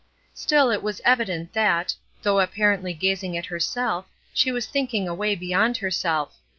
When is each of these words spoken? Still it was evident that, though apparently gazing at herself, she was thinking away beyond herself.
Still 0.33 0.71
it 0.71 0.81
was 0.81 0.99
evident 1.05 1.53
that, 1.53 1.93
though 2.23 2.39
apparently 2.39 2.91
gazing 2.91 3.37
at 3.37 3.45
herself, 3.53 4.07
she 4.33 4.51
was 4.51 4.65
thinking 4.65 5.07
away 5.07 5.35
beyond 5.35 5.77
herself. 5.77 6.39